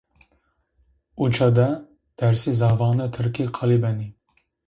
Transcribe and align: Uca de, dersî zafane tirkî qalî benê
Uca 1.23 1.47
de, 1.57 1.67
dersî 2.19 2.51
zafane 2.61 3.07
tirkî 3.13 3.45
qalî 3.57 3.77
benê 3.83 4.09